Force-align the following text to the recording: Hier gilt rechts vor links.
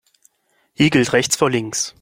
Hier 0.73 0.89
gilt 0.89 1.13
rechts 1.13 1.35
vor 1.35 1.51
links. 1.51 1.89